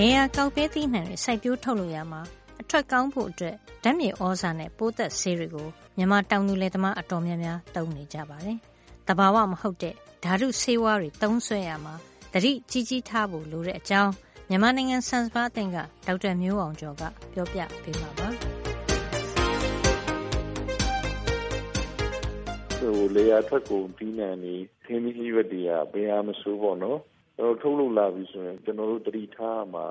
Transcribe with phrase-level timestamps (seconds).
[0.00, 2.20] လေယာကောက်ပဲသီးနှံတွေစိုက်ပျိုးထုတ်လုပ်ရမှာ
[2.60, 8.58] အထွက်ကောင်းဖို့အတွက်ဓာတ်မြေဩဇာနဲ့ပိုးသက်ဆေးတွေကိုမြန်မာတောင်သူလယ်သမားအတော်များများသုံးနေကြပါတယ်။
[9.08, 9.94] တဘာဝမဟုတ်တဲ့
[10.24, 11.94] ဓာတုဆေးဝါးတွေသုံးဆွဲရမှာ
[12.32, 14.12] တတိကြီးကြီးထားဖို့လိုတဲ့အကြောင်း
[14.48, 17.02] မြန်မာနိုင်ငံဆန်စပါးအသင်းကဒေါက်တာမျိုးအောင်ကျော်က
[17.32, 18.28] ပြောပြပေးမှာပါ။
[22.78, 24.54] ဟိုလေယာထွက်ကုန်ပြီးနံနေ
[24.84, 27.17] ခင်းပြီးရွက်တွေကဘယ်ဟာမဆိုးပေါ့နော်ကျွန်တော်
[27.60, 29.86] ထုတ်လုပ်လာပြီဆိုရင် ကျွန်တော်တို့တတိထားမှာ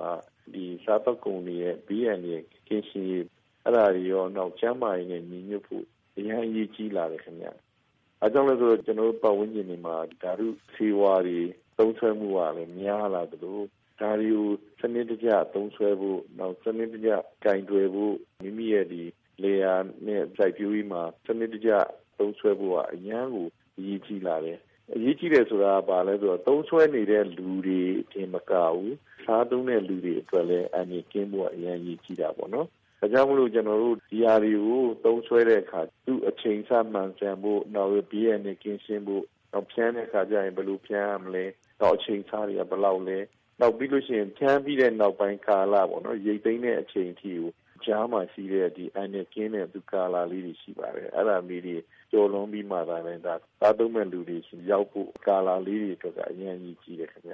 [0.53, 3.25] ဒီစားပတ်ကုန်တွေရဲ့ BN ရဲ့ကင်းရှင်းရေး
[3.63, 5.85] အဲ့ဒါတွေရော နောက် ကျမ်းမာရေးနဲ့ ညီညွတ်ဖို့
[6.17, 7.47] အရင်အရေးကြီးလာတယ်ခင်ဗျ။
[8.21, 11.39] အဲကြောင့်လည်းဆိုကျွန်တော်တို့ ပတ်ဝန်းကျင်တွေမှာ ဓာတုဆေးဝါးတွေ
[11.77, 13.59] သုံးဆွဲမှုကလည်း များလာသလို
[13.99, 14.47] ဒါတွေကို
[14.79, 17.09] စနစ်တကျသုံးဆွဲဖို့ နောက် စနစ်တကျ
[17.43, 19.03] ကင်တွယ်ဖို့ မိမိရဲ့ဒီ
[19.43, 19.73] လေယာ
[20.05, 21.71] နဲ့ စိုက်ပျိုးရေးမှာ စနစ်တကျ
[22.17, 24.59] သုံးဆွဲဖို့က အရန်ကို အရေးကြီးလာတယ်
[24.95, 32.67] အရေးကြီးတယ်ဆိုတာကဘာလဲဆိုတော့သုံးဆွဲနေတဲ့လူတွေအထင်မကဘူးစားသုံးတဲ့လူတွေအတွက်လည်းအန္တရာယ်ကင်းဖို့အရင်ကြီးကြီးတာပေါ့နော်။
[32.99, 41.45] ဒါကြောင့်မလို့ကျွန်တော်တို့ဒီဟာတွေကိုသုံးဆွဲတဲ့အခါသူ့အချိန်ဆမှန်ကန်ဖို့နောက်ဘီးရနဲ့ကင်းရှင်းဖို့နောက်ဖြန်းတဲ့အခါကျရင်ဘယ်လိုဖြန်းရမလဲ
[41.81, 43.19] နောက်အချိန်စားတွေကဘယ်လောက်လဲ
[43.59, 47.51] နောက်ပြီးလို့ရှိရင်ဖြန်းပြီးတဲ့နောက်ပိုင်းကာလပေါ့နော်ရိတ်သိမ်းတဲ့အချိန်အထိကို
[47.85, 51.77] ကြားမှာရှိတဲ့ဒီအန်နဲ့ကင်းတဲ့သူကာလာလေးတွေရှိပါတယ်အဲ့ဒါမျိုးတွေ
[52.11, 57.33] ကျော်လွန်ပြီးမှသာလည်းဒါသာသုံးမဲ့လူတွေရှိရောက်ဖို့ကာလာလေးတွေအတွက်ကအရင်ကြီးကြီးတယ်ခင်ဗျ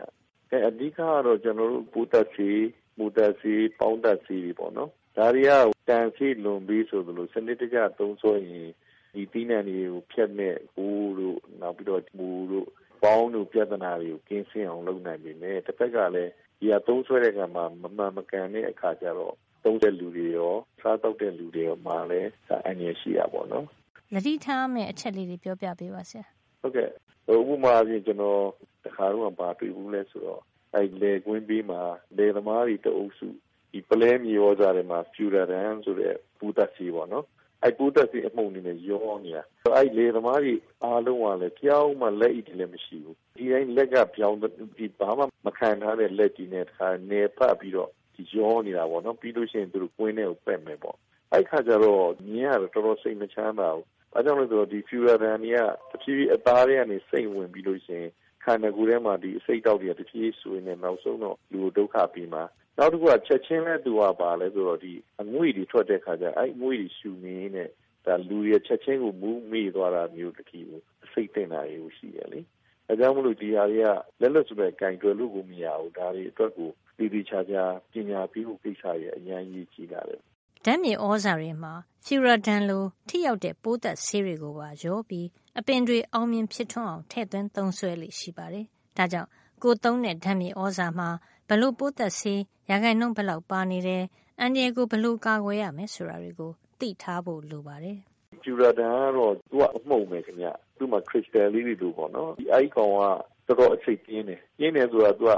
[0.52, 2.49] အဲအဓိကကတော့ကျွန်တော်တို့ပိုးတက်စီ
[2.97, 5.51] မူတက်စီပေါင်းတက်စီတွေပေါ့နော်ဒါတွေက
[5.89, 8.69] တန်စီလွန်ပြီးဆိုသလိုစနစ်တကျသုံးစွဲရင်
[9.13, 10.85] ဒီတီးနှံတွေကိုဖြတ်မဲ့ဘူ
[11.19, 12.67] တို့နောက်ပြီးတော့မူတို့
[13.03, 23.66] ပေါင်းတို့ပြဿနာတွေကိုကင်းစင်အောင်လုပ်နိုင်ပြီမဲ့တစ်ဖက်ကလည်းဒီဟာသုံးဆွဲတဲ့ကံမှာမမှန်မကန်တဲ့အခါကျတော့သုံးတဲ့လူတွေရောစားတော့တဲ့လူတွေရောမှာလည်းဒါအန္တရာယ်ရှိရပါတော့နော်
[24.14, 26.25] လက်တိထားမယ့် အချက်လေးတွေ ပြောပြပေးပါဆရာ
[26.61, 26.89] ဟုတ်ကဲ့
[27.33, 28.42] ဥပမာအပြင်ကျွန်တော်
[28.86, 30.42] တခါတော့ပါတွေ့ဘူးလဲဆိုတော့
[30.75, 31.81] အဲလေကွင်းပြီးမှာ
[32.17, 33.28] လေသမားတွေ တအုပ်စု
[33.72, 37.25] ဒီပလဲမြေရောစားတွေမှာဖြူရတန်ဆိုတဲ့ပူသက်စီပေါ့နော်
[37.63, 39.44] အဲပူသက်စီအမှုန်နေနဲ့ ရောနေတာ
[39.78, 40.53] အဲလေသမားတွေ
[40.84, 44.40] အားလုံးကလည်းကြောင်းမှ လက်ဣတလည်း မရှိဘူး ဒီတိုင်း လက်ကပြောင်း
[44.78, 50.97] ဒီဘာမှမခံထားတဲ့ လက်ကြီးနဲ့တခါနေပတ်ပြီးတော့ဒီရောနေတာပေါ့နော် ပြီးလို့ရှိရင် သူတို့ ကွင်းထဲကို ပက်မယ်ပေါ့
[51.34, 53.85] အဲ့ခါကျတော့ မြင်ရတော့တော်တော်စိတ်မချမ်းသာဘူး။
[54.16, 55.59] အဲကြောင့်လို့ဆိုတော့ ဒီ fuel run တွေက
[55.91, 58.09] တဖြည်းဖြည်း အသားတွေကနေ စိတ်ဝင်ပြီးလို့ရှိရင်
[58.44, 62.44] ခန္ဓာကိုယ်ထဲမှာ ဒီအစိတ်တောက်တွေက တဖြည်းဖြည်းဆိုရင်လည်းနောက်ဆုံးတော့ လူကို ဒုက္ခပြီးမှာ
[62.78, 67.69] နောက်တစ်ခုက ချက်ချင်းလဲသူကပါလဲဆိုတော့ ဒီအငွေ့တွေ ထွက်တဲ့ခါကျ အဲ့အငွေ့တွေ ရှူနေနဲ့
[68.06, 72.41] ဒါလူရဲ့ချက်ချင်းကို မူးမိသွားတာမျိုးတတိကိုအစိတ်တင်တာမျိုးရှိရလေ
[72.88, 73.88] အဲကြောင့်မလို့ ဒီဟာတွေက
[74.22, 80.22] လက်လက်ဆိုတဲ့ကင်တွယ်လို့ကို မရဘူး ဒါတွေအတွက်ကိုဒီဒီချာချာ ပညာပြီးဖို့ကိစ္စရဲ့အရင်ကြီးကြီးလာတယ်
[80.66, 81.74] ဓာတ်မြေဩဇာတွေမှာ
[82.06, 85.28] ဖျူရာဒန်လို ထိရောက်တဲ့ ပိုးသတ်ဆေးတွေကိုပါ ရောပြီး
[85.59, 88.66] အပင်တွေ အောင်မြင်ဖြစ်ထွန်းအောင် ထည့်သွင်းသုံးစွဲလေ့ရှိပါတယ်။
[88.97, 89.29] ဒါကြောင့်
[89.63, 91.09] ကိုယ်သုံးတဲ့ဓာတ်မြေဩဇာမှာ
[91.47, 94.03] ဘယ်လို ပိုးသတ်ဆေး ရာခိုင်နှုန်း ဘယ်လောက်ပါနေတယ်၊
[94.40, 97.97] အန္တရာယ်ကို ဘယ်လို ကာကွယ်ရမယ် ဆိုတာတွေကို သိထားဖို့ လိုပါတယ်။
[98.44, 100.47] ဖျူရာဒန်ကတော့ သူက အမှုန်ပဲခင်ဗျ။
[100.78, 103.00] သူ့မှာခရစ်စတယ်လေးတွေလိုပေါ့နော်။အဲဒီကောင်က
[103.47, 105.31] တော်တော် အဆိပ်ပြင်းတယ်။ပြင်းတယ်ဆိုတာ သူက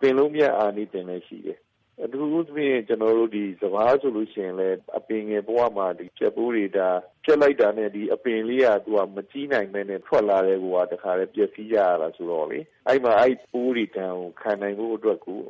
[0.00, 1.58] ပင်လုံးပြတ်အာနိသင်လည်း ရှိတယ်
[2.04, 6.88] အထူးသဖြင့် ကျွန်တော်တို့ဒီစဘာဆိုလို့ရှိရင်လည်း အပင်ငယ်ဘဝမှာဒီချက်ပိုးတွေဒါ
[7.24, 15.40] ချက်လိုက်တာနဲ့ဒီအပင်လေးကသူကမကြီးနိုင်မဲနဲ့ ထွက်လာတဲ့ကွာတခါလေပျက်စီးရတာဆိုတော့လေ အဲ့မှာ အဲ့ပိုးတွေတန်ကို ခံနိုင်ဖို့အတွက်ကို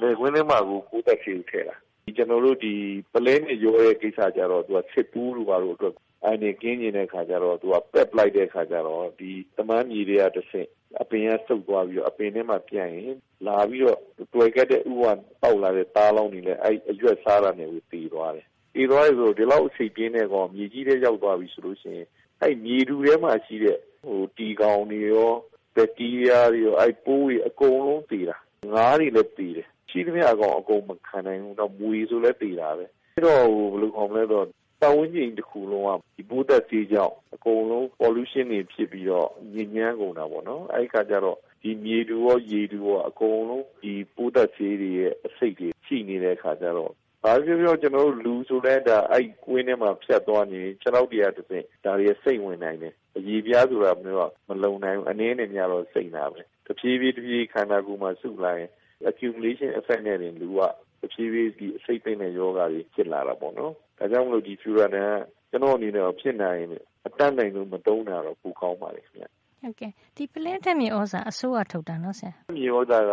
[0.00, 1.83] လေခွင်းထဲမှာကို ပိုးသက်စီထည့်တာဒီ
[2.16, 2.74] ကျွန်တော်တို့ ဒီ
[3.12, 5.94] ပလဲနဲ့ ရောတဲ့ ကိစ္စကြတော့သူကစစ်ပူးလိုပါလို့အတွက်
[6.24, 10.68] အဲ့ဒီကင်းကျင်တဲ့ခါကျတော့ သူက ပက်ပလိုက်တဲ့ခါကျတော့ ဒီတမန်းမြေတွေကတစ်ဆင့်
[11.00, 13.16] အပင်က စုပ်သွားပြီးတော့ အပင်ထဲမှာ ပြန့်ရင်
[13.46, 14.00] လာပြီးတော့
[14.34, 15.04] တွေ့ခဲ့တဲ့ဥဝ
[15.42, 22.06] ပေါက်လာတဲ့ သားလောင်းတွေလည်း အဲ့အရွက်စားတာနဲ့ကိုတည်သွားတယ်။တည်သွားရဆိုဒီလောက်အစိပ်ပြင်းတဲ့ကောင်မြေကြီးထဲ ရောက်သွားပြီ ဆိုလို့ ရှိရင်
[22.42, 25.32] အဲ့မြေတူထဲမှာ ရှိတဲ့ဟိုတီကောင်တွေရော
[25.76, 28.36] ဘက်တီးရီးယားတွေရော အဲ့ပိုးတွေ အကုန်လုံးတည်တာ
[28.74, 32.84] ငါးတွေလည်းတည်တယ် ရှိသမျှအကောင်အကုန်မခံနိုင်ဘူးတော့မွေဆိုလည်းတည်တာပဲ
[33.14, 34.46] အဲ့တော့ဟိုဘယ်လိုခေါ်မလဲတော့
[34.80, 46.92] ပတ်ဝန်းကျင်တစ်ခုလုံးကဒီပိုးသက်ဆေးကြောင့်အကုန်လုံး pollution တွေဖြစ်ပြီးတော့ညစ်ညမ်းကုန်တာပေါ့နော်အဲ့ဒီခါကျတော့ဒီမြေတူရောရေတူရောအကုန်လုံးဒီပိုးသက်ဆေးတွေရဲ့အစိတ်တွေရှိနေတဲ့ခါကျတော့
[47.24, 58.70] ဘာပြောပြောကျွန်တော်တို့လူဆိုတဲ့ဒါအဲ့ကွင်းထဲမှာဖြတ်သွားနေခြေထောက်တရားတစ်စင်ဒါတွေစိတ်ဝင်နိုင်တယ်အည်ပြားဆိုတာမျိုးကမလုံနိုင်ဘူးအနည်းနဲ့များတော့စိတ်နာပဲတဖြည်းဖြည်းတဖြည်းခန္ဓာကိုယ်မှာစုလိုက်ရင်
[59.10, 60.60] accumulation effect နဲ့တင်လူက
[61.02, 65.06] တဖြည်းဖြည်းဒီအစိတ်သိမ့်တဲ့ယောဂါတွေဖြစ်လာတာပေါ့နော်ဒါကြောင့်မလို့ဒီ Furana
[65.50, 66.70] ကျွန်တော်အနေနဲ့ဖြစ်နိုင်ရင်
[67.06, 69.24] အတတ်နိုင်လို့မတုံးတာတော့ပူကောင်းပါလေခင်ဗျ
[69.60, 73.12] ဟုတ်ကဲ့ဒီပလဲတက်မြေဩဇာအစိုးရထုတ်တာနော်ဆရာမြေဩဇာက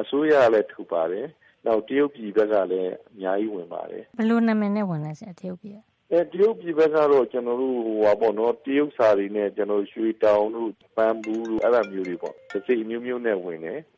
[0.00, 1.26] အစိုးရလည်းထုတ်ပါတယ်
[1.66, 5.78] နောက်တရုတ်ပြည်ဘက်ကလည်းအများကြီးဝင်ပါတယ်ဘယ်လိုနာမည်နဲ့ဝင်လဲဆရာတရုတ်ပြည်
[6.12, 12.34] အဲတရုတ်ပြည်ဘက်ကတော့ကျွန်တော်တို့ဟိုပါပေါ့နော်တရုတ်စာတွေနဲ့ကျွန်တော်ရွှေတောင်တို့ပန်းဘူးတို့အဲ့လိုမျိုးတွေပေါ့
[12.66, 13.88] စိတ်အမျိုးမျိုးနဲ့ဝင်တယ်ဟ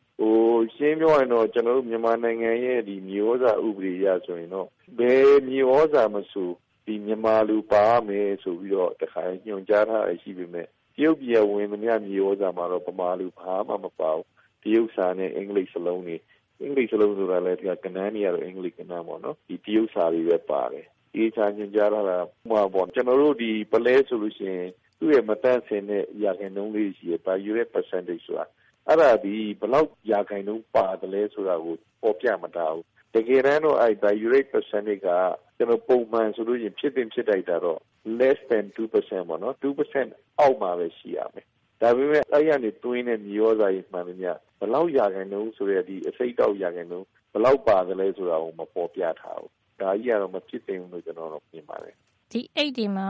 [0.75, 4.67] ရှင်းပြောရင်တော့ ကျွန်တော်တို့ မြန်မာနိုင်ငံရဲ့ဒီမျိုးစာဥပဒေရဆိုရင်တော့
[4.99, 6.49] ဘယ်မျိုးစာမဆို
[6.85, 14.27] ဒီမြန်မာလူပါမယ်ဆိုပြီးတော့ တခါညွှန်ကြားထားရရှိပေမဲ့တရုတ်ပြည်ဝင်သမျှမျိုးစာမှာတော့ဗမာလူဘာမှမပါဘူး
[14.63, 16.17] တရုတ်စာနဲ့ အင်္ဂလိပ်စလုံးတွေ
[16.61, 20.85] အင်္ဂလိပ်စလုံးဆိုတာလည်းဒီကနန်းတွေကတော့ အင်္ဂလိပ်ကနန်းပေါ့နော်ဒီတရုတ်စာတွေပဲပါတယ်
[21.15, 22.17] အေးချာညွှန်ကြားထားတာ
[22.49, 24.69] ဟိုပေါ့ ကျွန်တော်တို့ဒီပလဲဆိုလို့ရှိရင်
[24.99, 28.45] သူ့ရဲ့မတန့်စင်တဲ့ ရာခိုင်နှုန်းလေးရှိရပါ unit percentage ဆိုတာ
[28.87, 32.85] အဲ့ဒါဒီဘလောက်ရာခိုင်နှုန်းပါတယ်လဲဆိုတာကိုပေါ်ပြမတာဘူး
[33.15, 35.09] တကယ်တမ်းတော့အဲ့ diurate percentage က
[35.57, 37.79] ကျွန်တော်ပုံမှန်ဆိုလို့ရင် ဖြစ်တင်ဖြစ်တိုက်တာတော့
[38.19, 38.91] less than 2%
[39.29, 41.45] ပေါ့နော် 2%အောက်မှာပဲ ရှိရမယ်
[41.81, 49.51] ဒါပေမဲ့ အဲ့ရနေတွင်းတဲ့ မြေရောစာရေးမှန်တယ်များဘလောက်ရာခိုင်နှုန်းဆိုတဲ့ဒီအစိတ်တောက် ရာခိုင်နှုန်းဘလောက်ပါတယ်လဲဆိုတာကိုမပေါ်ပြထားဘူး
[49.81, 51.95] ဒါကြီးကတော့ မဖြစ်သင့်ဘူးလို့ ကျွန်တော်တို့မြင်ပါတယ်
[52.31, 53.09] ဒီအိတ်ဒီမှာ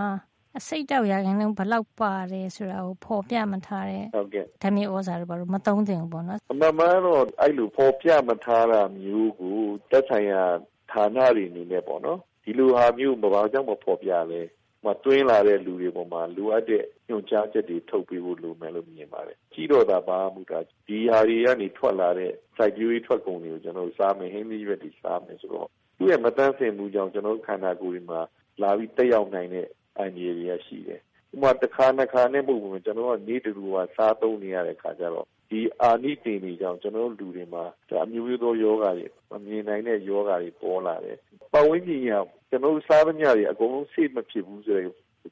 [0.57, 9.57] အစိတ်တောက်ရာခိုင်နှုန်းဘလောက်ပါတယ်ဆိုတာကို ဖော်ပြမထားတဲ့ဟုတ်ကဲ့ဓမြေဩဇာတွေဘာလို့ မသုံးသင့်ဘူးပေါ့နော် အမှန်မှန်တော့ အဲ့လို ဖော်ပြမထားတာမျိုးကို
[9.91, 10.43] တက်ဆိုင်ရာ
[10.91, 14.41] ဌာနတွေအနေနဲ့ပေါ့နော် ဒီလိုဟာမျိုးမဘာကြောင့် မဖော်ပြလဲ
[14.85, 25.67] မတွင်းလာတဲ့ လူတွေပေါ်မှာ လိုအပ်တဲ့ ညွှန်ကြားချက်တွေ ထုတ်ပေးဖို့ လိုမယ်လို့ မြင်ပါတယ်။ကြီးတော့တာဘာမှမဟုတ်တာ ဒီဟာတွေကနေ ထွက်လာတဲ့ စိုက်ပျိုးရေးထွက်ကုန်တွေကို ကျွန်တော်တို့ စားမယ် ဟင်းသီးရွက်တွေ စားမယ်ဆိုတော့
[25.97, 28.19] သူ့ရဲ့မတန်းစင်မှုကြောင့် ကျွန်တော်တို့ ခန္ဓာကိုယ်တွေမှာ
[28.61, 30.99] လာပြီးတက်ရောက်နိုင်တဲ့ အန္တရာယ်တွေကရှိတယ်။
[31.33, 41.17] ဥပမာတစ်ခါနှစ်ခါနဲ့မဟုတ်ဘူးကျွန်တော်တို့ကနေတူတူကစားသုံးနေရတဲ့ခါကျတော့ဒီအာနိတင်တွေကြောင့်ကျွန်တော်တို့လူတွေမှာဒါအမျိုးမျိုးသောယောဂတွေမမြင်နိုင်တဲ့ယောဂတွေပေါ်လာတယ်။
[41.53, 42.11] ပတ်ဝန်းကျင်က
[42.49, 44.87] ကျွန်တော်တို့စားသမျှတွေအကုန်လုံးစိတ်မဖြစ်ဘူးဆိုတဲ့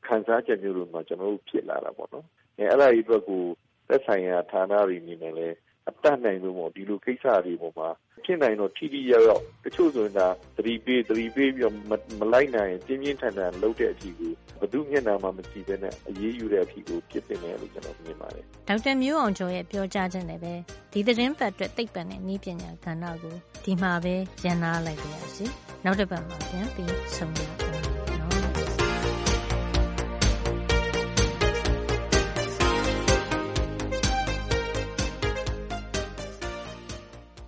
[0.08, 2.26] ခံစားချက်မျိုးတွေမှာကျွန်တော်တို့ဖြစ်လာတာပေါ့နော်။
[2.58, 3.44] အဲအဲ့ဒါကြီးအတွက်ကို
[3.88, 5.56] သက်ဆိုင်ရာဌာနတွေအနေနဲ့လည်း
[5.90, 7.90] အတတ်နိုင်လို့ပေါ့ဒီလိုကိစ္စတွေပေါ်မှာ
[8.26, 10.28] ဖြစ်နိုင်တော့ထိထိရောက်ရောက်တချို့ဆိုရင်ဒါ
[10.58, 11.74] သတိပေးသတိပေးပြီး
[12.20, 20.54] မလိုက်နိုင်ပြင်းပြင်းထန်ထန်လုပ်တဲ့အထိကိုဘသူမျက်နှာမှမကြည့်ဘဲနဲ့အရေးယူတဲ့အထိကိုဖြစ်တင်တယ်လို့ကျွန်တော်မြင်ပါတယ်ဒေါက်တာမျိုးအောင်ကျော်ရဲ့ပြောကြားချက်နဲ့ပဲ
[20.94, 23.36] ဒီသတင်းပတ်အတွက်သိပ္ပံနဲ့နည်းပညာကဏ္ဍကို
[23.66, 24.16] ဒီမှာပဲ
[24.46, 25.46] ရန်နာလိုက်ပါရစေ
[25.86, 27.99] နောက်တစ်ပတ်မှာပြန်ပြီးဆုံရ